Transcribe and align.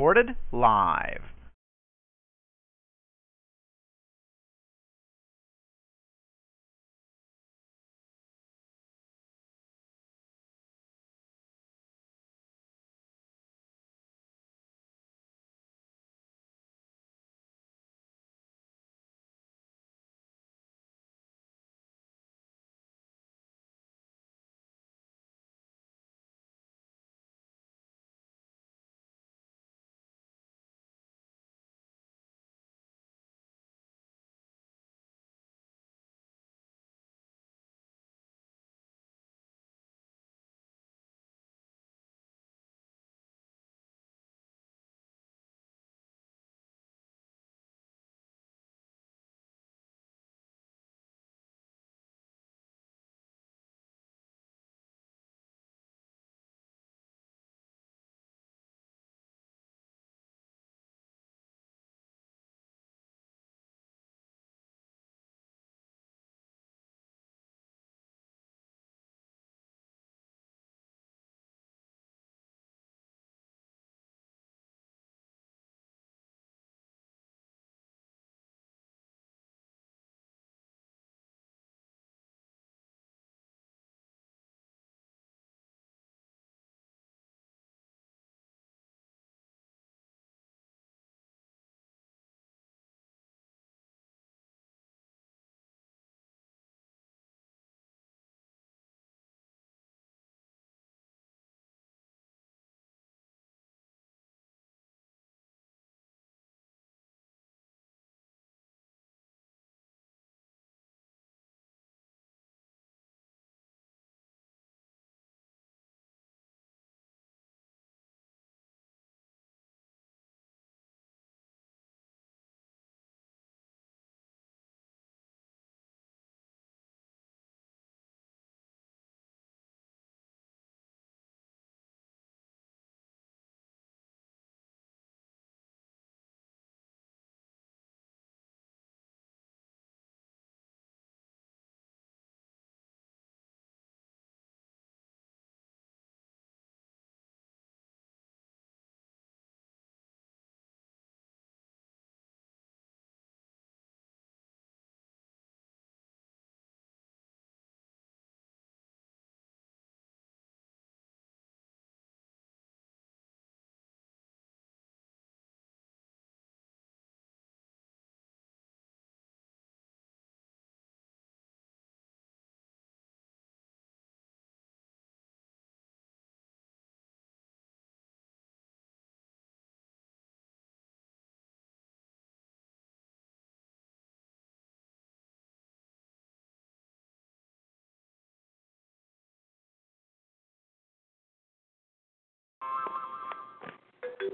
Recorded 0.00 0.34
live. 0.50 1.29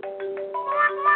Mua 0.03 0.87
mua 1.03 1.16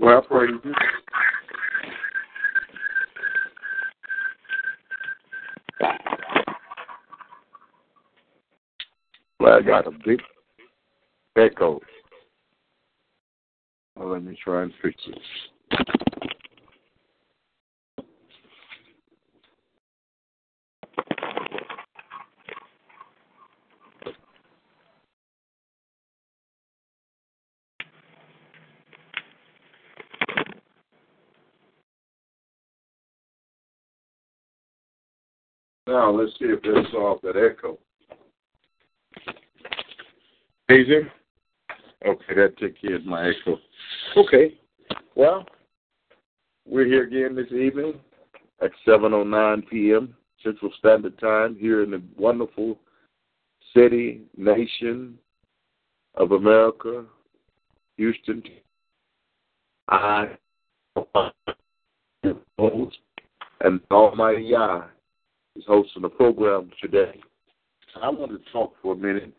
Well. 0.00 0.24
Well, 9.38 9.58
I 9.58 9.62
got 9.62 9.86
a 9.86 9.90
big 10.04 10.20
echo. 11.36 11.80
Well, 13.96 14.12
let 14.12 14.24
me 14.24 14.38
try 14.42 14.62
and 14.62 14.72
fix 14.82 14.96
it. 15.06 15.18
Now 35.90 36.08
let's 36.12 36.30
see 36.38 36.44
if 36.44 36.60
it'll 36.64 36.86
solve 36.92 37.18
that 37.24 37.36
echo. 37.36 37.76
Easy? 40.70 41.00
Okay, 42.06 42.34
that 42.36 42.56
took 42.58 42.80
care 42.80 42.94
of 42.94 43.04
my 43.04 43.30
echo. 43.30 43.58
Okay. 44.16 44.56
Well, 45.16 45.44
we're 46.64 46.86
here 46.86 47.02
again 47.02 47.34
this 47.34 47.50
evening 47.50 47.94
at 48.62 48.70
7.09 48.86 49.68
p.m. 49.68 50.14
Central 50.44 50.70
Standard 50.78 51.18
Time 51.18 51.56
here 51.58 51.82
in 51.82 51.90
the 51.90 52.00
wonderful 52.16 52.78
city, 53.74 54.20
nation 54.36 55.18
of 56.14 56.30
America, 56.30 57.04
Houston. 57.96 58.44
I 59.88 60.36
and 63.62 63.80
Almighty 63.90 64.42
Yah 64.44 64.84
is 65.56 65.64
hosting 65.66 66.02
the 66.02 66.08
program 66.08 66.70
today. 66.80 67.20
I 68.00 68.08
want 68.08 68.30
to 68.30 68.52
talk 68.52 68.74
for 68.82 68.94
a 68.94 68.96
minute 68.96 69.32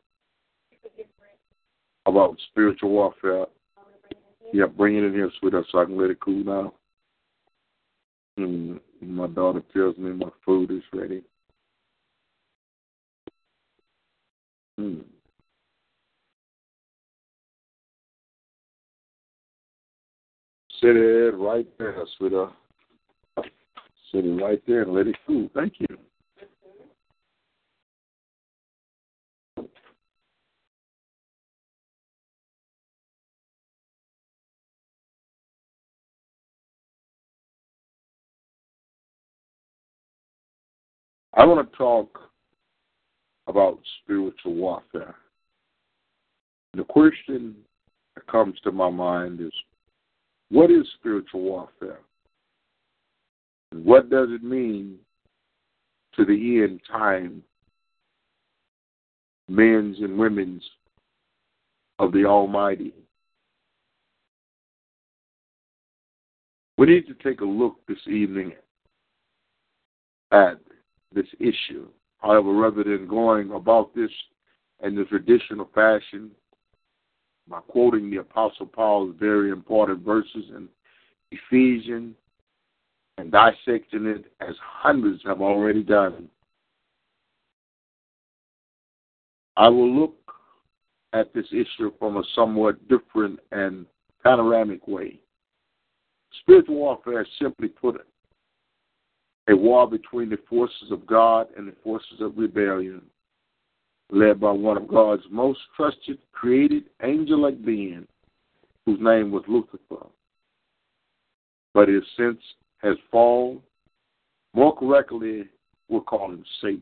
about 2.05 2.37
spiritual 2.49 2.89
warfare. 2.89 3.45
Yeah, 4.53 4.65
bring 4.65 4.97
it 4.97 5.03
in 5.03 5.13
here, 5.13 5.31
sweetheart, 5.39 5.65
so 5.71 5.79
I 5.79 5.85
can 5.85 5.97
let 5.97 6.09
it 6.09 6.19
cool 6.19 6.43
down. 6.43 6.71
Mm, 8.39 8.79
my 9.01 9.27
daughter 9.27 9.61
tells 9.73 9.97
me 9.97 10.11
my 10.11 10.29
food 10.45 10.71
is 10.71 10.83
ready. 10.93 11.23
Mm. 14.79 15.03
Sit 20.81 20.97
it 20.97 21.35
right 21.35 21.67
there, 21.77 22.03
sweetheart. 22.17 22.53
Sit 24.11 24.25
it 24.25 24.41
right 24.41 24.61
there 24.67 24.81
and 24.81 24.93
let 24.93 25.07
it 25.07 25.15
cool. 25.27 25.49
Thank 25.53 25.73
you. 25.79 25.97
I 41.41 41.45
want 41.45 41.71
to 41.71 41.75
talk 41.75 42.19
about 43.47 43.79
spiritual 44.03 44.53
warfare. 44.53 45.15
The 46.75 46.83
question 46.83 47.55
that 48.13 48.27
comes 48.27 48.59
to 48.63 48.71
my 48.71 48.91
mind 48.91 49.41
is 49.41 49.51
what 50.51 50.69
is 50.69 50.85
spiritual 50.99 51.41
warfare? 51.41 52.01
And 53.71 53.83
what 53.83 54.11
does 54.11 54.27
it 54.29 54.43
mean 54.43 54.99
to 56.15 56.25
the 56.25 56.61
end 56.63 56.79
time 56.87 57.41
men's 59.49 59.97
and 59.97 60.19
women's 60.19 60.61
of 61.97 62.11
the 62.11 62.23
Almighty? 62.23 62.93
We 66.77 66.85
need 66.85 67.07
to 67.07 67.15
take 67.15 67.41
a 67.41 67.45
look 67.45 67.77
this 67.87 68.05
evening 68.05 68.51
at 70.31 70.59
this 71.13 71.27
issue. 71.39 71.87
However, 72.19 72.53
rather 72.53 72.83
than 72.83 73.07
going 73.07 73.51
about 73.51 73.93
this 73.95 74.11
in 74.83 74.95
the 74.95 75.05
traditional 75.05 75.69
fashion, 75.73 76.31
by 77.47 77.59
quoting 77.61 78.09
the 78.09 78.17
Apostle 78.17 78.67
Paul's 78.67 79.15
very 79.19 79.49
important 79.51 80.05
verses 80.05 80.45
in 80.55 80.67
Ephesians 81.31 82.15
and 83.17 83.31
dissecting 83.31 84.05
it 84.05 84.31
as 84.39 84.55
hundreds 84.61 85.21
have 85.25 85.41
already 85.41 85.83
done, 85.83 86.29
I 89.57 89.67
will 89.67 89.93
look 89.93 90.15
at 91.13 91.33
this 91.33 91.47
issue 91.51 91.91
from 91.99 92.17
a 92.17 92.23
somewhat 92.35 92.87
different 92.87 93.39
and 93.51 93.85
panoramic 94.23 94.87
way. 94.87 95.19
Spiritual 96.41 96.75
warfare, 96.75 97.27
simply 97.39 97.67
put, 97.67 98.05
a 99.49 99.55
war 99.55 99.89
between 99.89 100.29
the 100.29 100.37
forces 100.49 100.91
of 100.91 101.05
God 101.05 101.47
and 101.57 101.67
the 101.67 101.75
forces 101.83 102.19
of 102.19 102.37
rebellion, 102.37 103.01
led 104.11 104.39
by 104.39 104.51
one 104.51 104.77
of 104.77 104.87
God's 104.87 105.23
most 105.29 105.59
trusted, 105.75 106.19
created, 106.31 106.83
angel-like 107.01 107.63
beings, 107.63 108.07
whose 108.85 108.99
name 109.01 109.31
was 109.31 109.43
Lucifer. 109.47 110.05
But 111.73 111.87
his 111.87 112.03
since 112.17 112.39
has 112.81 112.97
fallen. 113.11 113.61
More 114.53 114.75
correctly, 114.75 115.45
we'll 115.87 116.01
call 116.01 116.31
him 116.31 116.43
Satan. 116.61 116.81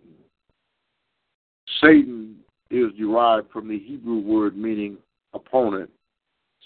Satan 1.81 2.37
is 2.71 2.91
derived 2.97 3.51
from 3.51 3.67
the 3.67 3.79
Hebrew 3.79 4.19
word 4.19 4.57
meaning 4.57 4.97
opponent. 5.33 5.89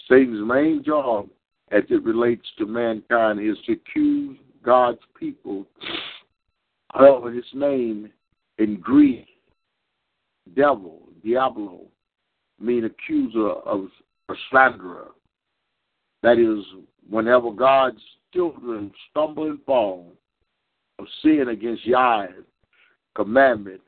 Satan's 0.08 0.46
main 0.46 0.82
job 0.84 1.28
as 1.70 1.82
it 1.90 2.02
relates 2.04 2.46
to 2.58 2.66
mankind 2.66 3.40
is 3.40 3.56
to 3.66 3.72
accuse 3.72 4.38
God's 4.64 5.00
people. 5.18 5.66
However, 6.92 7.32
his 7.32 7.44
name 7.52 8.10
in 8.58 8.80
Greek, 8.80 9.26
devil, 10.54 11.08
diablo, 11.24 11.82
mean 12.60 12.84
accuser 12.84 13.48
of 13.48 13.88
a 14.28 14.34
slanderer. 14.50 15.08
That 16.22 16.38
is, 16.38 16.64
whenever 17.08 17.50
God's 17.50 18.00
children 18.32 18.92
stumble 19.10 19.44
and 19.44 19.62
fall 19.64 20.12
of 20.98 21.06
sin 21.22 21.48
against 21.50 21.84
Yah's 21.84 22.30
commandment, 23.14 23.80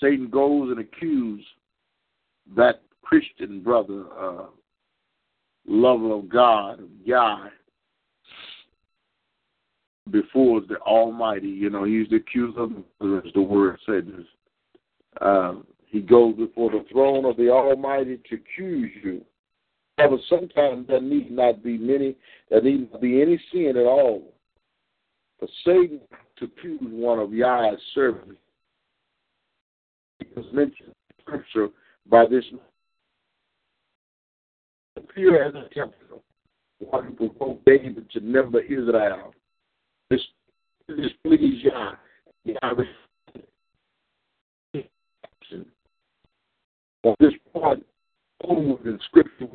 Satan 0.00 0.28
goes 0.30 0.70
and 0.70 0.80
accuses 0.80 1.44
that 2.56 2.82
Christian 3.02 3.62
brother, 3.62 4.04
uh, 4.18 4.46
lover 5.66 6.12
of 6.12 6.28
God, 6.28 6.80
of 6.80 6.88
Yah, 7.04 7.48
before 10.10 10.60
the 10.60 10.76
Almighty. 10.78 11.48
You 11.48 11.70
know, 11.70 11.84
he's 11.84 12.08
the 12.10 12.16
accuser, 12.16 12.64
as 13.00 13.32
the 13.34 13.42
word 13.42 13.78
says. 13.86 14.04
Um, 15.20 15.66
he 15.86 16.00
goes 16.00 16.36
before 16.36 16.70
the 16.70 16.84
throne 16.90 17.24
of 17.24 17.36
the 17.36 17.50
Almighty 17.50 18.18
to 18.30 18.36
accuse 18.36 18.90
you. 19.02 19.24
However, 19.98 20.16
sometimes 20.28 20.88
there 20.88 21.02
need 21.02 21.30
not 21.30 21.62
be 21.62 21.76
many, 21.76 22.16
there 22.50 22.62
need 22.62 22.90
not 22.90 23.00
be 23.00 23.20
any 23.20 23.40
sin 23.52 23.74
at 23.76 23.84
all. 23.84 24.22
For 25.38 25.48
Satan 25.64 26.00
to 26.38 26.44
accuse 26.46 26.80
one 26.82 27.18
of 27.18 27.32
Yah's 27.32 27.78
servants, 27.94 28.38
was 30.34 30.46
mentioned 30.52 30.88
in 30.88 30.94
Scripture 31.20 31.68
by 32.08 32.24
this 32.26 32.44
appear 34.96 35.44
as 35.44 35.54
a 35.54 35.68
temple. 35.74 36.22
One 36.78 37.14
who 37.18 37.28
provoked 37.28 37.64
David 37.64 38.10
to 38.10 38.20
number 38.20 38.60
Israel 38.60 39.34
this, 40.12 40.20
this 40.88 41.10
please 41.24 41.64
Yah. 41.64 41.92
Yah 42.44 42.74
on 47.04 47.16
this 47.18 47.32
part 47.52 47.80
over 48.44 48.88
in 48.88 48.98
scripture 49.06 49.48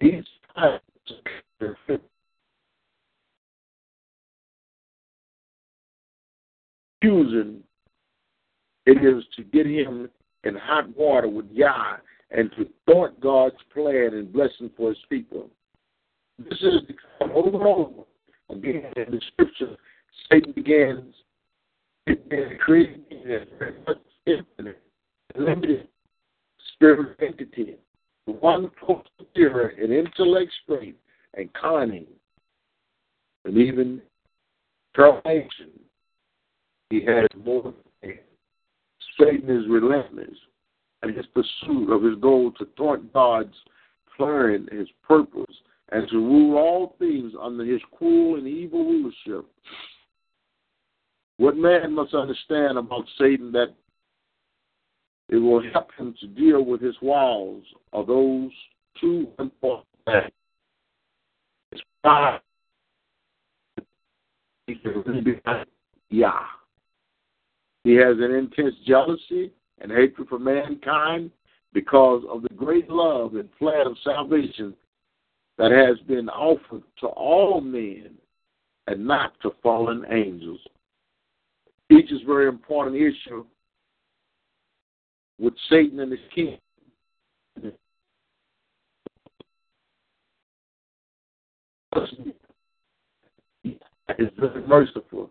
these 0.00 0.24
times 0.54 0.80
accusing 7.02 7.62
it 8.90 9.04
is 9.04 9.22
to 9.36 9.44
get 9.44 9.66
him 9.66 10.10
in 10.42 10.56
hot 10.56 10.96
water 10.96 11.28
with 11.28 11.46
Yah 11.52 11.96
and 12.32 12.50
to 12.56 12.68
thwart 12.86 13.20
God's 13.20 13.56
plan 13.72 14.10
and 14.14 14.32
blessing 14.32 14.70
for 14.76 14.88
his 14.88 14.98
people. 15.08 15.48
This 16.38 16.58
is 16.60 16.80
over 17.20 17.56
and 17.56 17.66
over 17.66 18.02
again 18.48 18.92
in 18.96 19.12
the 19.12 19.20
scripture. 19.32 19.76
Satan 20.30 20.52
begins 20.52 21.14
very 22.28 22.98
much 23.86 23.98
infinite, 24.26 24.82
limited 25.36 25.86
spiritual 26.74 27.14
entity. 27.20 27.76
One 28.24 28.70
posterior 28.80 29.68
in 29.70 29.92
intellect 29.92 30.50
strength 30.64 30.98
and 31.34 31.48
cunning, 31.52 32.06
and 33.44 33.56
even 33.56 34.02
termination. 34.96 35.70
He 36.90 37.04
has 37.04 37.26
more 37.44 37.72
Satan 39.20 39.50
is 39.50 39.68
relentless 39.68 40.36
in 41.02 41.14
his 41.14 41.26
pursuit 41.26 41.90
of 41.90 42.02
his 42.02 42.18
goal 42.20 42.52
to 42.52 42.66
thwart 42.76 43.12
God's 43.12 43.54
plan, 44.16 44.68
his 44.72 44.88
purpose, 45.06 45.54
and 45.92 46.08
to 46.08 46.16
rule 46.16 46.56
all 46.56 46.94
things 46.98 47.32
under 47.40 47.64
his 47.64 47.80
cruel 47.96 48.36
and 48.36 48.46
evil 48.46 48.84
rulership. 48.84 49.46
What 51.38 51.56
man 51.56 51.94
must 51.94 52.14
understand 52.14 52.78
about 52.78 53.04
Satan 53.18 53.50
that 53.52 53.74
it 55.30 55.36
will 55.36 55.62
help 55.72 55.88
him 55.96 56.14
to 56.20 56.26
deal 56.26 56.64
with 56.64 56.80
his 56.80 56.96
wiles 57.00 57.64
are 57.92 58.04
those 58.04 58.50
two 59.00 59.28
important 59.38 59.86
things. 60.04 60.30
His 61.70 61.80
pride, 62.02 62.40
yeah. 66.10 66.40
He 67.84 67.94
has 67.94 68.16
an 68.18 68.32
intense 68.34 68.74
jealousy 68.86 69.52
and 69.80 69.90
hatred 69.90 70.28
for 70.28 70.38
mankind 70.38 71.30
because 71.72 72.22
of 72.28 72.42
the 72.42 72.54
great 72.54 72.90
love 72.90 73.34
and 73.34 73.50
plan 73.58 73.86
of 73.86 73.96
salvation 74.04 74.74
that 75.56 75.70
has 75.70 75.98
been 76.06 76.28
offered 76.28 76.82
to 77.00 77.06
all 77.06 77.60
men 77.60 78.10
and 78.86 79.06
not 79.06 79.32
to 79.42 79.52
fallen 79.62 80.04
angels. 80.10 80.60
Each 81.90 82.10
is 82.12 82.22
a 82.22 82.26
very 82.26 82.48
important 82.48 82.96
issue 82.96 83.44
with 85.38 85.54
Satan 85.68 86.00
and 86.00 86.12
his 86.12 86.20
king. 86.34 86.58
Is 94.18 94.28
very 94.38 94.66
merciful. 94.66 95.30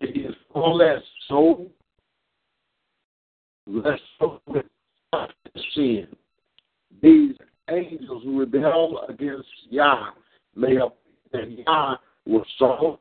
He 0.00 0.20
is 0.20 0.34
far 0.52 0.72
less 0.72 1.02
so, 1.28 1.66
so 4.18 4.40
with 4.46 4.66
sin. 5.74 6.06
These 7.02 7.36
angels 7.68 8.22
who 8.24 8.40
rebel 8.40 9.04
against 9.08 9.48
Yah 9.68 10.10
may 10.54 10.74
have 10.74 10.90
that 11.32 11.50
Yah 11.50 11.96
was 12.26 12.46
so 12.58 12.98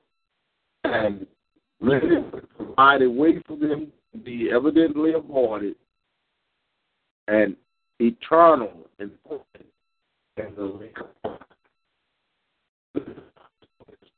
and 0.83 1.25
him 1.81 2.31
provide 2.57 3.01
a 3.01 3.09
way 3.09 3.41
for 3.47 3.57
them 3.57 3.91
to 4.11 4.17
be 4.17 4.49
evidently 4.53 5.13
avoided 5.13 5.75
and 7.27 7.55
eternal 7.99 8.87
and 8.99 9.11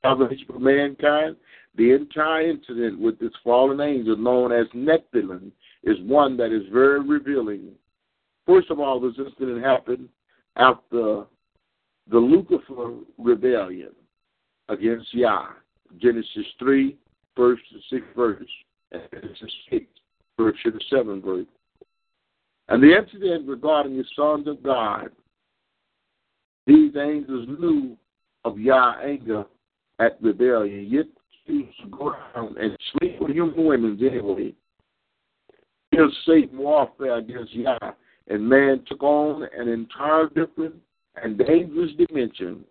salvation 0.01 0.45
for 0.47 0.59
mankind. 0.59 1.35
The 1.75 1.91
entire 1.93 2.49
incident 2.49 2.99
with 2.99 3.19
this 3.19 3.31
fallen 3.43 3.79
angel, 3.79 4.17
known 4.17 4.51
as 4.51 4.67
Nephilim, 4.75 5.51
is 5.83 5.97
one 6.01 6.37
that 6.37 6.51
is 6.51 6.63
very 6.71 6.99
revealing. 6.99 7.71
First 8.45 8.69
of 8.69 8.79
all, 8.79 8.99
this 8.99 9.13
incident 9.17 9.63
happened 9.63 10.09
after 10.55 11.25
the 12.09 12.17
Lucifer 12.17 12.93
rebellion 13.17 13.91
against 14.69 15.13
Yah. 15.13 15.47
Genesis 15.97 16.45
3, 16.59 16.97
first 17.35 17.61
to 17.71 17.79
sixth 17.89 18.15
verse, 18.15 18.47
and 18.91 19.01
Genesis 19.13 19.51
6, 19.69 19.85
verse 20.37 20.55
to 20.63 20.71
the 20.71 20.81
seventh 20.89 21.23
verse. 21.25 21.45
And 22.69 22.81
the 22.81 22.95
incident 22.95 23.47
regarding 23.47 23.97
the 23.97 24.05
sons 24.15 24.47
of 24.47 24.63
God, 24.63 25.09
these 26.65 26.95
angels 26.95 27.47
knew 27.59 27.97
of 28.45 28.57
Yah 28.57 28.95
anger 29.03 29.43
at 29.99 30.21
rebellion, 30.21 30.87
yet 30.89 31.05
choose 31.45 31.65
to 31.83 31.89
go 31.89 32.09
around 32.09 32.57
and 32.57 32.77
sleep 32.93 33.19
with 33.19 33.31
human 33.31 33.65
women 33.65 33.99
anyway. 34.01 34.53
Here's 35.91 36.17
Satan 36.25 36.57
warfare 36.57 37.17
against 37.17 37.53
Yah, 37.53 37.77
and 38.27 38.47
man 38.47 38.83
took 38.87 39.03
on 39.03 39.43
an 39.57 39.67
entire 39.67 40.27
different 40.29 40.75
and 41.21 41.37
dangerous 41.37 41.91
dimension. 41.97 42.63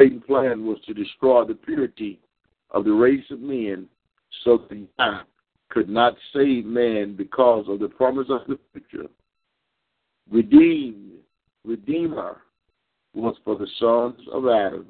Satan's 0.00 0.22
plan 0.24 0.64
was 0.64 0.78
to 0.86 0.94
destroy 0.94 1.44
the 1.44 1.54
purity 1.54 2.20
of 2.70 2.84
the 2.84 2.92
race 2.92 3.24
of 3.30 3.40
men 3.40 3.88
so 4.44 4.64
that 4.68 4.86
Yah 4.98 5.22
could 5.70 5.88
not 5.88 6.14
save 6.32 6.64
man 6.64 7.16
because 7.16 7.66
of 7.68 7.80
the 7.80 7.88
promise 7.88 8.28
of 8.30 8.42
the 8.46 8.58
future. 8.72 9.08
Redeemed, 10.30 11.14
Redeemer 11.64 12.42
was 13.14 13.34
for 13.44 13.56
the 13.56 13.66
sons 13.78 14.20
of 14.32 14.46
Adam. 14.46 14.86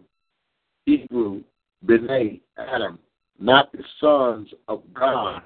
Hebrew, 0.85 1.43
B'nai, 1.87 2.41
Adam, 2.59 2.99
not 3.39 3.73
the 3.73 3.85
sons 4.01 4.49
of 4.69 4.83
God. 4.93 5.43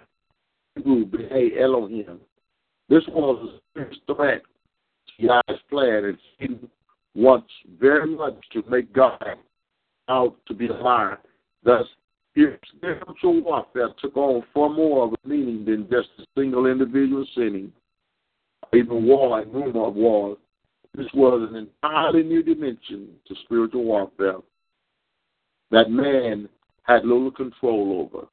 Hebrew, 0.77 1.07
B'nai, 1.07 1.61
Elohim. 1.61 2.20
This 2.89 3.03
was 3.09 3.55
a 3.55 3.79
serious 3.79 3.99
threat 4.07 4.43
to 4.43 5.27
Yah's 5.27 5.61
plan, 5.70 6.05
and 6.05 6.18
Satan 6.39 6.70
wants 7.14 7.51
very 7.81 8.14
much 8.14 8.35
to 8.53 8.62
make 8.68 8.93
God 8.93 9.37
out 10.09 10.37
to 10.47 10.55
be 10.55 10.68
a 10.68 10.72
liar. 10.72 11.18
Thus, 11.64 11.87
his 12.35 12.49
spiritual 12.77 13.43
warfare 13.43 13.89
took 14.01 14.16
on 14.16 14.45
far 14.53 14.68
more 14.68 15.07
of 15.07 15.14
a 15.14 15.29
meaning 15.29 15.64
than 15.64 15.89
just 15.91 16.09
a 16.18 16.24
single 16.39 16.66
individual 16.66 17.27
sinning, 17.35 17.72
even 18.74 19.07
war 19.07 19.41
and 19.41 19.53
rumor 19.53 19.87
of 19.87 19.95
war. 19.95 20.37
This 20.95 21.07
was 21.14 21.49
an 21.51 21.57
entirely 21.57 22.22
new 22.22 22.43
dimension 22.43 23.09
to 23.27 23.35
spiritual 23.45 23.85
warfare 23.85 24.37
that 25.70 25.91
man 25.91 26.49
had 26.85 27.05
little 27.05 27.31
control 27.31 28.09
over. 28.14 28.27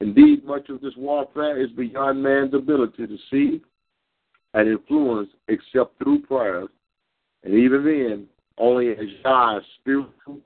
Indeed, 0.00 0.44
much 0.44 0.68
of 0.68 0.80
this 0.80 0.94
warfare 0.96 1.62
is 1.62 1.70
beyond 1.70 2.22
man's 2.22 2.54
ability 2.54 3.06
to 3.06 3.16
see 3.30 3.62
and 4.54 4.68
influence 4.68 5.30
except 5.48 5.98
through 5.98 6.22
prayer. 6.22 6.64
And 7.42 7.54
even 7.54 7.84
then, 7.84 8.26
only 8.58 8.90
as 8.90 8.98
God's 9.22 9.64
spiritual 9.80 10.40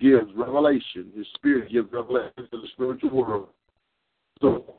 gives 0.00 0.30
revelation. 0.34 1.12
His 1.16 1.26
spirit 1.34 1.72
gives 1.72 1.92
revelation 1.92 2.48
to 2.50 2.60
the 2.60 2.68
spiritual 2.72 3.10
world. 3.10 3.48
So, 4.40 4.76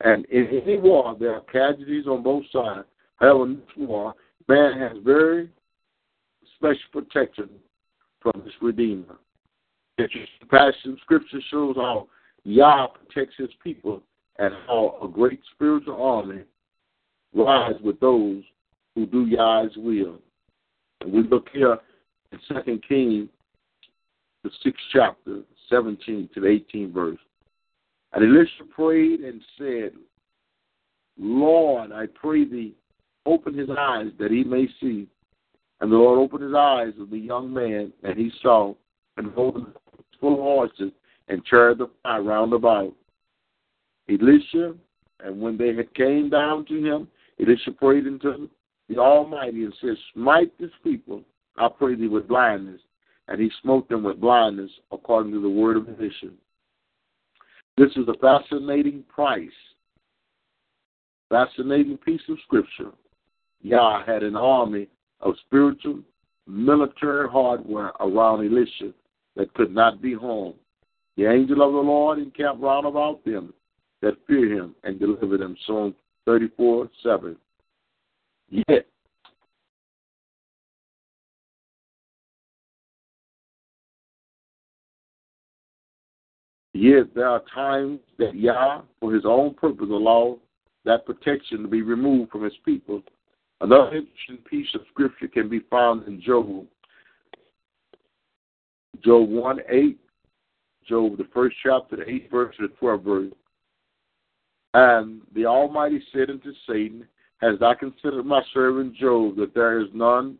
and 0.00 0.24
in 0.26 0.48
any 0.62 0.78
war, 0.78 1.16
there 1.18 1.34
are 1.34 1.40
casualties 1.42 2.06
on 2.06 2.22
both 2.22 2.44
sides. 2.52 2.86
However, 3.16 3.44
in 3.44 3.56
this 3.56 3.88
war, 3.88 4.14
man 4.48 4.78
has 4.78 4.98
very 5.04 5.48
special 6.56 6.80
protection 6.92 7.48
from 8.20 8.42
his 8.44 8.52
Redeemer. 8.60 9.16
The 9.98 10.08
passage 10.50 10.86
of 10.86 10.98
Scripture 11.02 11.40
shows 11.50 11.76
how 11.76 12.08
Yah 12.44 12.88
protects 12.88 13.36
his 13.36 13.50
people 13.62 14.02
and 14.38 14.54
how 14.66 14.98
a 15.02 15.08
great 15.08 15.40
spiritual 15.54 16.02
army 16.02 16.42
rides 17.34 17.78
with 17.82 17.98
those 18.00 18.42
who 18.94 19.06
do 19.06 19.26
Yah's 19.26 19.76
will. 19.76 20.18
And 21.00 21.12
we 21.12 21.22
look 21.22 21.48
here 21.52 21.78
in 22.32 22.38
Second 22.52 22.82
Kings 22.86 23.28
the 24.42 24.50
sixth 24.62 24.82
chapter, 24.92 25.42
17 25.70 26.28
to 26.34 26.40
the 26.40 26.46
18th 26.46 26.92
verse. 26.92 27.18
And 28.12 28.24
Elisha 28.24 28.64
prayed 28.74 29.20
and 29.20 29.40
said, 29.56 29.92
Lord, 31.18 31.92
I 31.92 32.06
pray 32.06 32.44
thee, 32.44 32.74
open 33.24 33.56
his 33.56 33.68
eyes 33.70 34.08
that 34.18 34.30
he 34.30 34.44
may 34.44 34.66
see. 34.80 35.06
And 35.80 35.90
the 35.90 35.96
Lord 35.96 36.18
opened 36.18 36.44
his 36.44 36.54
eyes 36.54 36.92
of 37.00 37.10
the 37.10 37.18
young 37.18 37.52
man, 37.52 37.92
and 38.02 38.18
he 38.18 38.30
saw, 38.42 38.74
and 39.16 39.30
behold, 39.30 39.66
full 40.20 40.36
horses 40.36 40.92
and 41.28 41.44
chariots 41.44 41.80
of 41.80 41.90
fire 42.02 42.22
round 42.22 42.52
about. 42.52 42.92
Elisha, 44.08 44.74
and 45.20 45.40
when 45.40 45.56
they 45.56 45.74
had 45.74 45.94
came 45.94 46.28
down 46.28 46.64
to 46.66 46.84
him, 46.84 47.08
Elisha 47.40 47.72
prayed 47.72 48.06
unto 48.06 48.48
the 48.88 48.98
Almighty 48.98 49.64
and 49.64 49.74
said, 49.80 49.96
Smite 50.12 50.52
this 50.58 50.70
people, 50.82 51.22
I 51.56 51.68
pray 51.68 51.94
thee, 51.94 52.08
with 52.08 52.28
blindness 52.28 52.80
and 53.28 53.40
he 53.40 53.50
smote 53.62 53.88
them 53.88 54.02
with 54.02 54.20
blindness 54.20 54.70
according 54.90 55.32
to 55.32 55.40
the 55.40 55.48
word 55.48 55.76
of 55.76 55.88
Elisha. 55.88 56.28
This 57.76 57.90
is 57.92 58.06
a 58.08 58.18
fascinating 58.18 59.04
price, 59.08 59.48
fascinating 61.30 61.96
piece 61.98 62.20
of 62.28 62.38
scripture. 62.44 62.90
Yah 63.62 64.04
had 64.04 64.22
an 64.22 64.36
army 64.36 64.88
of 65.20 65.34
spiritual 65.46 66.00
military 66.46 67.28
hardware 67.28 67.92
around 68.00 68.44
Elisha 68.44 68.92
that 69.36 69.54
could 69.54 69.74
not 69.74 70.02
be 70.02 70.14
harmed. 70.14 70.54
The 71.16 71.26
angel 71.26 71.62
of 71.62 71.72
the 71.72 71.78
Lord 71.78 72.18
encamped 72.18 72.62
round 72.62 72.86
about 72.86 73.24
them 73.24 73.52
that 74.00 74.14
fear 74.26 74.52
him 74.52 74.74
and 74.82 74.98
deliver 74.98 75.36
them. 75.36 75.56
Psalm 75.66 75.94
34 76.26 76.88
7. 77.02 77.36
Yet 78.50 78.86
Yet 86.74 87.14
there 87.14 87.28
are 87.28 87.42
times 87.54 88.00
that 88.18 88.34
Yah, 88.34 88.82
for 88.98 89.12
his 89.12 89.24
own 89.26 89.54
purpose, 89.54 89.88
allows 89.90 90.38
that 90.84 91.06
protection 91.06 91.62
to 91.62 91.68
be 91.68 91.82
removed 91.82 92.32
from 92.32 92.44
his 92.44 92.56
people. 92.64 93.02
Another 93.60 93.94
interesting 93.94 94.38
piece 94.48 94.66
of 94.74 94.80
scripture 94.90 95.28
can 95.28 95.48
be 95.48 95.60
found 95.70 96.08
in 96.08 96.20
Job. 96.20 96.66
Job 99.04 99.28
1 99.28 99.60
8, 99.68 99.98
Job, 100.86 101.16
the 101.16 101.28
first 101.32 101.56
chapter, 101.62 101.96
the 101.96 102.02
8th 102.02 102.30
verse, 102.30 102.54
to 102.58 102.68
the 102.68 102.74
12th 102.74 103.04
verse. 103.04 103.32
And 104.74 105.22
the 105.34 105.46
Almighty 105.46 106.02
said 106.12 106.30
unto 106.30 106.52
Satan, 106.66 107.06
Has 107.38 107.58
thou 107.58 107.74
considered 107.74 108.24
my 108.24 108.42
servant 108.54 108.94
Job, 108.94 109.36
that 109.36 109.54
there 109.54 109.80
is 109.80 109.88
none 109.92 110.38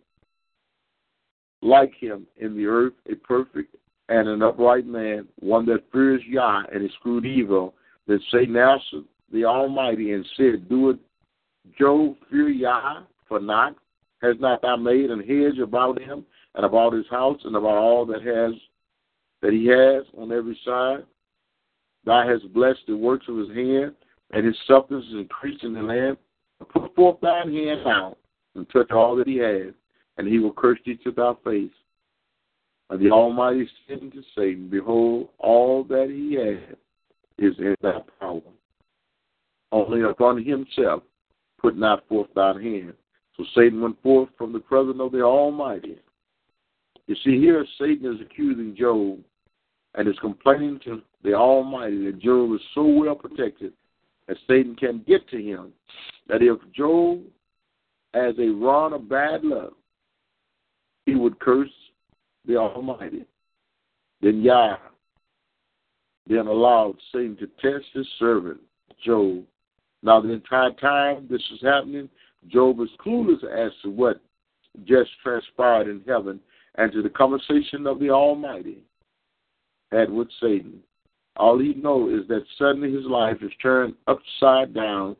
like 1.60 1.92
him 1.94 2.26
in 2.38 2.56
the 2.56 2.66
earth, 2.66 2.94
a 3.10 3.14
perfect 3.14 3.76
and 4.08 4.28
an 4.28 4.42
upright 4.42 4.86
man, 4.86 5.28
one 5.38 5.66
that 5.66 5.84
fears 5.92 6.22
Yah 6.26 6.62
and 6.72 6.88
eschewed 6.88 7.26
evil? 7.26 7.74
Then 8.06 8.20
Satan 8.30 8.56
answered 8.56 9.04
the 9.32 9.44
Almighty 9.44 10.12
and 10.12 10.26
said, 10.36 10.68
Do 10.68 10.90
it, 10.90 10.98
Job, 11.78 12.16
fear 12.30 12.48
Yah 12.48 13.02
for 13.28 13.40
not? 13.40 13.76
Has 14.22 14.36
not 14.38 14.62
thou 14.62 14.76
made 14.76 15.10
an 15.10 15.20
hedge 15.20 15.58
about 15.58 16.00
him 16.00 16.24
and 16.54 16.64
about 16.64 16.92
his 16.92 17.06
house 17.10 17.40
and 17.44 17.56
about 17.56 17.76
all 17.76 18.06
that 18.06 18.22
has 18.22 18.52
that 19.42 19.52
he 19.52 19.66
has 19.66 20.04
on 20.16 20.32
every 20.32 20.58
side? 20.64 21.04
Thou 22.04 22.26
hast 22.26 22.52
blessed 22.52 22.80
the 22.86 22.96
works 22.96 23.26
of 23.28 23.36
his 23.36 23.48
hand, 23.48 23.94
and 24.30 24.46
his 24.46 24.56
substance 24.66 25.04
is 25.06 25.14
increased 25.14 25.62
in 25.64 25.74
the 25.74 25.82
land. 25.82 26.16
Put 26.72 26.94
forth 26.94 27.20
thine 27.20 27.52
hand 27.52 27.80
now 27.84 28.16
and 28.54 28.68
touch 28.70 28.90
all 28.90 29.16
that 29.16 29.26
he 29.26 29.36
has, 29.36 29.74
and 30.16 30.26
he 30.26 30.38
will 30.38 30.52
curse 30.52 30.78
thee 30.86 30.98
to 31.04 31.10
thy 31.10 31.32
face. 31.44 31.70
And 32.90 33.00
the 33.00 33.10
Almighty 33.10 33.68
said 33.88 34.00
unto 34.00 34.22
Satan, 34.36 34.68
Behold, 34.68 35.30
all 35.38 35.84
that 35.84 36.08
he 36.08 36.34
has 36.34 36.76
is 37.38 37.58
in 37.58 37.74
thy 37.82 37.98
power. 38.20 38.40
Only 39.72 40.02
upon 40.02 40.44
himself 40.44 41.02
put 41.60 41.76
not 41.76 42.06
forth 42.08 42.28
thine 42.34 42.60
hand. 42.60 42.94
So 43.36 43.44
Satan 43.54 43.80
went 43.80 44.00
forth 44.02 44.28
from 44.36 44.52
the 44.52 44.58
presence 44.60 44.98
of 45.00 45.12
the 45.12 45.22
Almighty. 45.22 45.98
You 47.06 47.16
see, 47.24 47.40
here 47.40 47.64
Satan 47.78 48.14
is 48.14 48.20
accusing 48.20 48.76
Job 48.76 49.18
and 49.94 50.08
is 50.08 50.18
complaining 50.20 50.80
to 50.84 51.02
the 51.22 51.34
Almighty 51.34 52.04
that 52.06 52.18
Job 52.18 52.54
is 52.54 52.60
so 52.74 52.84
well 52.84 53.14
protected 53.14 53.72
that 54.26 54.36
Satan 54.48 54.74
can 54.76 55.04
get 55.06 55.28
to 55.28 55.40
him. 55.40 55.72
That 56.28 56.42
if 56.42 56.58
Job 56.72 57.20
has 58.14 58.34
a 58.38 58.48
run 58.48 58.92
of 58.92 59.08
bad 59.08 59.44
luck, 59.44 59.72
he 61.06 61.14
would 61.14 61.38
curse 61.40 61.70
the 62.46 62.56
Almighty. 62.56 63.26
Then 64.20 64.42
Yah 64.42 64.76
then 66.26 66.46
allowed 66.46 66.94
Satan 67.12 67.36
to 67.36 67.46
test 67.60 67.86
his 67.92 68.06
servant, 68.18 68.60
Job. 69.04 69.44
Now, 70.02 70.20
the 70.20 70.30
entire 70.30 70.72
time 70.72 71.26
this 71.30 71.42
is 71.52 71.60
happening, 71.62 72.08
Job 72.48 72.80
is 72.80 72.88
clueless 73.04 73.42
as 73.44 73.72
to 73.82 73.90
what 73.90 74.20
just 74.84 75.10
transpired 75.22 75.88
in 75.88 76.00
heaven 76.06 76.40
and 76.76 76.92
to 76.92 77.02
the 77.02 77.10
conversation 77.10 77.86
of 77.86 77.98
the 77.98 78.10
Almighty 78.10 78.84
had 79.92 80.10
with 80.10 80.28
Satan. 80.40 80.80
All 81.36 81.58
he 81.58 81.74
knows 81.74 82.22
is 82.22 82.28
that 82.28 82.44
suddenly 82.58 82.92
his 82.92 83.06
life 83.06 83.38
is 83.42 83.52
turned 83.62 83.94
upside 84.06 84.74
down 84.74 85.16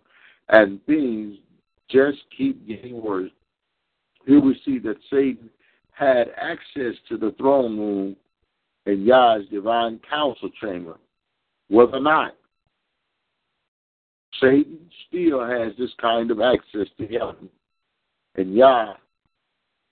and 0.49 0.85
things 0.87 1.37
just 1.89 2.19
keep 2.37 2.67
getting 2.67 3.03
worse. 3.03 3.31
Here 4.27 4.41
we 4.41 4.61
see 4.65 4.79
that 4.81 4.97
Satan 5.11 5.51
had 5.93 6.29
access 6.37 6.95
to 7.09 7.17
the 7.17 7.33
throne 7.39 7.79
room 7.79 8.17
in 8.87 9.05
Yah's 9.05 9.47
divine 9.51 10.01
council 10.09 10.51
chamber. 10.61 10.97
Whether 11.69 11.97
or 11.97 12.01
not 12.01 12.35
Satan 14.41 14.91
still 15.09 15.45
has 15.47 15.73
this 15.79 15.93
kind 16.01 16.31
of 16.31 16.41
access 16.41 16.89
to 16.99 17.07
heaven, 17.07 17.49
and 18.35 18.55
Yah 18.55 18.95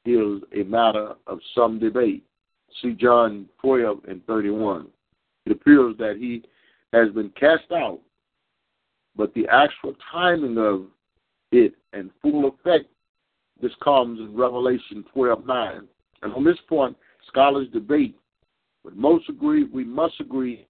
is 0.05 0.43
a 0.55 0.65
matter 0.65 1.15
of 1.27 1.39
some 1.55 1.79
debate. 1.79 2.25
See 2.83 2.93
John 2.93 3.47
12 3.61 4.01
and 4.09 4.25
31. 4.27 4.87
It 5.47 5.53
appears 5.53 5.97
that 5.99 6.17
he 6.19 6.43
has 6.93 7.11
been 7.11 7.31
cast 7.31 7.71
out, 7.73 8.01
but 9.17 9.33
the 9.35 9.47
actual 9.49 9.95
timing 10.11 10.59
of 10.59 10.87
it 11.53 11.75
and 11.93 12.11
full 12.23 12.49
effect, 12.49 12.87
this 13.61 13.73
comes 13.83 14.21
in 14.21 14.37
Revelation 14.37 15.05
12 15.13 15.47
9. 15.47 15.89
And 16.23 16.35
on 16.35 16.45
this 16.45 16.59
point, 16.69 16.97
scholars 17.29 17.69
debate, 17.73 18.17
but 18.85 18.97
most 18.97 19.29
agree, 19.29 19.65
we 19.65 19.85
must 19.85 20.21
agree 20.21 20.67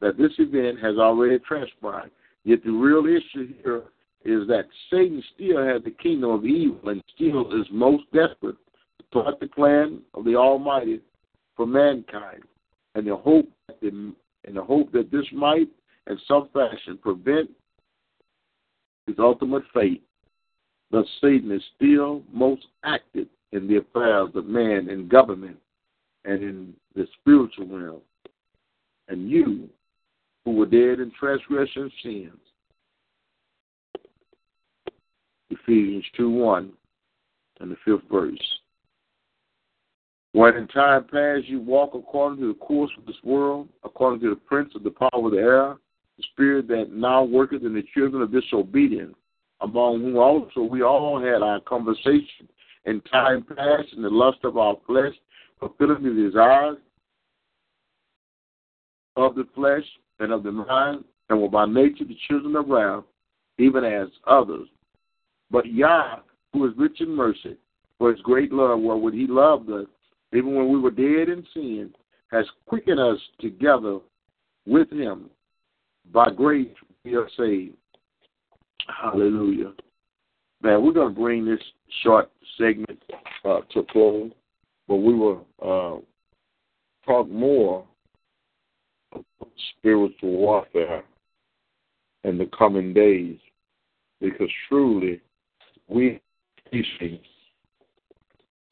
that 0.00 0.18
this 0.18 0.32
event 0.38 0.78
has 0.80 0.98
already 0.98 1.38
transpired. 1.40 2.10
Yet 2.44 2.62
the 2.64 2.70
real 2.70 3.06
issue 3.06 3.54
here 3.62 3.82
is 4.24 4.46
that 4.48 4.64
Satan 4.90 5.22
still 5.34 5.64
has 5.64 5.82
the 5.82 5.90
kingdom 5.90 6.30
of 6.30 6.44
evil 6.44 6.88
and 6.88 7.02
still 7.14 7.58
is 7.58 7.66
most 7.70 8.04
desperate 8.12 8.56
to 8.98 9.04
thwart 9.12 9.40
the 9.40 9.46
plan 9.46 10.00
of 10.14 10.24
the 10.24 10.34
Almighty 10.34 11.00
for 11.56 11.66
mankind, 11.66 12.42
and 12.94 13.06
the 13.06 13.16
hope 13.16 13.48
that 13.68 13.80
the, 13.80 14.14
hope 14.62 14.92
that 14.92 15.10
this 15.10 15.26
might, 15.32 15.68
in 16.08 16.18
some 16.26 16.48
fashion, 16.52 16.98
prevent 17.00 17.50
his 19.06 19.16
ultimate 19.18 19.62
fate. 19.72 20.02
Thus, 20.90 21.06
Satan 21.20 21.50
is 21.50 21.62
still 21.76 22.22
most 22.32 22.66
active 22.84 23.28
in 23.52 23.66
the 23.66 23.76
affairs 23.76 24.30
of 24.34 24.46
man 24.46 24.88
in 24.88 25.08
government 25.08 25.56
and 26.24 26.42
in 26.42 26.74
the 26.94 27.06
spiritual 27.20 27.66
realm. 27.66 28.00
And 29.08 29.28
you, 29.30 29.68
who 30.44 30.52
were 30.52 30.66
dead 30.66 31.00
in 31.00 31.12
transgression 31.18 31.90
sins, 32.02 32.38
Ephesians 35.50 36.04
2 36.16 36.30
1 36.30 36.72
and 37.60 37.70
the 37.70 37.76
fifth 37.84 38.08
verse. 38.10 38.38
When 40.34 40.56
in 40.56 40.66
time 40.66 41.04
past 41.04 41.46
you 41.46 41.60
walk 41.60 41.94
according 41.94 42.40
to 42.40 42.48
the 42.48 42.58
course 42.58 42.90
of 42.98 43.06
this 43.06 43.14
world, 43.22 43.68
according 43.84 44.20
to 44.22 44.30
the 44.30 44.40
prince 44.40 44.72
of 44.74 44.82
the 44.82 44.90
power 44.90 45.26
of 45.26 45.30
the 45.30 45.38
air, 45.38 45.76
the 46.16 46.24
spirit 46.32 46.66
that 46.66 46.92
now 46.92 47.22
worketh 47.22 47.62
in 47.62 47.72
the 47.72 47.84
children 47.94 48.20
of 48.20 48.32
disobedience, 48.32 49.14
among 49.60 50.00
whom 50.00 50.16
also 50.16 50.62
we 50.62 50.82
all 50.82 51.20
had 51.20 51.40
our 51.40 51.60
conversation 51.60 52.48
in 52.84 53.00
time 53.02 53.44
past 53.44 53.92
in 53.96 54.02
the 54.02 54.10
lust 54.10 54.38
of 54.42 54.58
our 54.58 54.76
flesh, 54.88 55.14
fulfilling 55.60 56.02
the 56.02 56.22
desires 56.26 56.78
of 59.14 59.36
the 59.36 59.46
flesh 59.54 59.84
and 60.18 60.32
of 60.32 60.42
the 60.42 60.50
mind, 60.50 61.04
and 61.30 61.40
were 61.40 61.48
by 61.48 61.64
nature 61.64 62.04
the 62.04 62.18
children 62.26 62.56
of 62.56 62.66
wrath, 62.66 63.04
even 63.58 63.84
as 63.84 64.08
others. 64.26 64.66
But 65.48 65.72
Yah, 65.72 66.16
who 66.52 66.66
is 66.66 66.76
rich 66.76 67.00
in 67.00 67.14
mercy, 67.14 67.56
for 67.98 68.10
his 68.10 68.20
great 68.22 68.52
love, 68.52 68.80
wherewith 68.80 69.14
he 69.14 69.28
loved 69.28 69.70
us, 69.70 69.86
even 70.34 70.54
when 70.54 70.72
we 70.72 70.78
were 70.78 70.90
dead 70.90 71.28
in 71.28 71.46
sin, 71.54 71.94
has 72.30 72.46
quickened 72.66 73.00
us 73.00 73.18
together 73.40 73.98
with 74.66 74.90
him. 74.90 75.30
By 76.12 76.30
grace 76.30 76.74
we 77.04 77.14
are 77.14 77.28
saved. 77.36 77.76
Hallelujah. 78.88 79.72
Man, 80.62 80.82
we're 80.82 80.92
going 80.92 81.14
to 81.14 81.20
bring 81.20 81.44
this 81.44 81.60
short 82.02 82.30
segment 82.58 83.02
uh, 83.44 83.60
to 83.72 83.84
close, 83.90 84.32
but 84.88 84.96
we 84.96 85.14
will 85.14 85.46
uh, 85.62 86.00
talk 87.06 87.28
more 87.28 87.84
about 89.12 89.50
spiritual 89.78 90.30
warfare 90.30 91.04
in 92.24 92.38
the 92.38 92.48
coming 92.56 92.92
days 92.92 93.38
because 94.20 94.48
truly 94.68 95.20
we 95.88 96.08
are 96.08 96.20
facing 96.70 97.18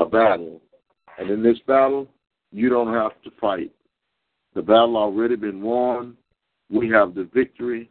a 0.00 0.06
battle 0.06 0.60
and 1.18 1.30
in 1.30 1.42
this 1.42 1.58
battle, 1.66 2.08
you 2.52 2.68
don't 2.68 2.92
have 2.92 3.12
to 3.22 3.30
fight. 3.40 3.72
The 4.54 4.62
battle 4.62 4.96
already 4.96 5.36
been 5.36 5.62
won. 5.62 6.16
We 6.70 6.88
have 6.90 7.14
the 7.14 7.28
victory. 7.32 7.90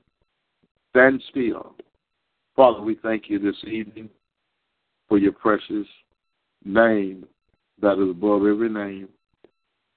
Stand 0.91 1.22
still. 1.30 1.76
Father, 2.55 2.82
we 2.82 2.95
thank 3.01 3.30
you 3.30 3.39
this 3.39 3.55
evening 3.65 4.09
for 5.07 5.17
your 5.17 5.32
precious 5.32 5.88
name 6.63 7.26
that 7.82 8.01
is 8.01 8.11
above 8.11 8.45
every 8.45 8.69
name. 8.69 9.09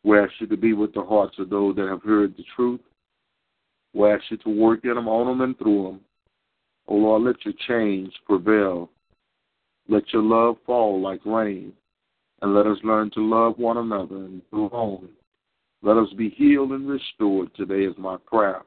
We 0.03 0.19
ask 0.19 0.33
you 0.39 0.47
to 0.47 0.57
be 0.57 0.73
with 0.73 0.95
the 0.95 1.03
hearts 1.03 1.39
of 1.39 1.51
those 1.51 1.77
that 1.77 1.89
have 1.89 2.03
heard 2.03 2.37
the 2.37 2.45
truth. 2.57 2.81
We 3.93 4.11
ask 4.11 4.25
you 4.31 4.37
to 4.39 4.49
work 4.49 4.81
in 4.85 4.95
them, 4.95 5.09
on 5.09 5.27
them, 5.27 5.41
and 5.41 5.59
through 5.59 5.85
them. 5.85 6.01
Oh 6.89 6.97
Lord, 6.97 7.23
let 7.23 7.45
your 7.45 7.55
change 7.67 8.13
prevail. 8.27 8.91
Let 9.89 10.13
your 10.13 10.23
love 10.23 10.57
fall 10.67 11.01
like 11.01 11.21
rain 11.25 11.73
and 12.45 12.55
let 12.55 12.67
us 12.67 12.77
learn 12.85 13.11
to 13.13 13.27
love 13.27 13.57
one 13.57 13.79
another 13.79 14.17
and 14.17 14.43
go 14.53 14.69
home. 14.69 15.09
Let 15.81 15.97
us 15.97 16.13
be 16.13 16.29
healed 16.29 16.73
and 16.73 16.87
restored 16.87 17.49
today 17.55 17.87
is 17.87 17.97
my 17.97 18.19
prayer. 18.27 18.61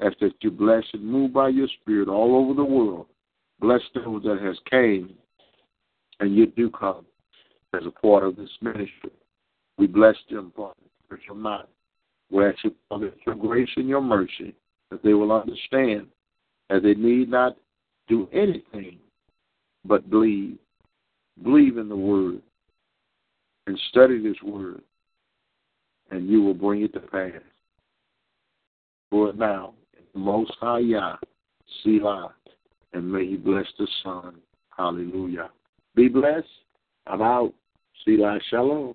Ask 0.00 0.20
that 0.20 0.34
you 0.40 0.52
bless 0.52 0.84
and 0.92 1.04
move 1.04 1.32
by 1.32 1.48
your 1.48 1.66
spirit 1.80 2.08
all 2.08 2.36
over 2.36 2.54
the 2.54 2.64
world. 2.64 3.06
Bless 3.58 3.80
those 3.92 4.22
that 4.22 4.38
has 4.40 4.56
came 4.70 5.14
and 6.20 6.36
you 6.36 6.46
do 6.46 6.70
come 6.70 7.04
as 7.74 7.82
a 7.84 7.90
part 7.90 8.22
of 8.22 8.36
this 8.36 8.50
ministry. 8.62 9.10
We 9.78 9.88
bless 9.88 10.14
them, 10.30 10.52
Father, 10.54 10.74
spiritual 11.04 11.34
mind. 11.34 11.66
We 12.30 12.46
ask 12.46 12.62
you, 12.62 12.72
Father, 12.88 13.12
your 13.26 13.34
grace 13.34 13.70
and 13.74 13.88
your 13.88 14.00
mercy, 14.00 14.54
that 14.92 15.02
they 15.02 15.14
will 15.14 15.32
understand 15.32 16.06
that 16.70 16.84
they 16.84 16.94
need 16.94 17.30
not 17.30 17.56
do 18.06 18.28
anything 18.32 18.98
but 19.84 20.08
believe. 20.08 20.56
Believe 21.42 21.78
in 21.78 21.88
the 21.88 21.96
Word 21.96 22.40
and 23.66 23.78
study 23.90 24.22
this 24.22 24.40
Word, 24.42 24.82
and 26.10 26.28
you 26.28 26.42
will 26.42 26.54
bring 26.54 26.82
it 26.82 26.92
to 26.94 27.00
pass. 27.00 27.32
For 29.10 29.32
now, 29.32 29.74
Most 30.14 30.52
High 30.60 30.80
Yah, 30.80 31.16
Selah, 31.82 32.34
and 32.92 33.10
may 33.10 33.26
He 33.26 33.36
bless 33.36 33.66
the 33.78 33.88
Son. 34.02 34.36
Hallelujah. 34.76 35.50
Be 35.94 36.08
blessed. 36.08 36.46
I'm 37.06 37.22
out. 37.22 37.54
Selah 38.04 38.38
Shalom. 38.50 38.94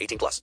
18 0.00 0.18
plus. 0.18 0.38